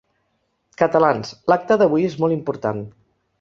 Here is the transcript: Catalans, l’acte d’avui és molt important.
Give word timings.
Catalans, 0.81 1.33
l’acte 1.53 1.77
d’avui 1.83 2.07
és 2.09 2.17
molt 2.25 2.37
important. 2.39 2.83